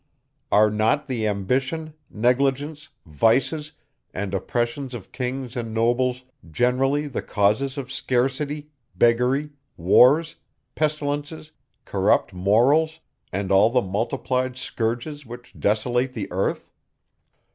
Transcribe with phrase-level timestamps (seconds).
[0.51, 3.73] Are not the ambition, negligence, vices,
[4.15, 10.37] and oppressions of kings and nobles, generally the causes of scarcity, beggary, wars,
[10.73, 11.51] pestilences,
[11.85, 12.99] corrupt morals,
[13.31, 16.71] and all the multiplied scourges which desolate the earth?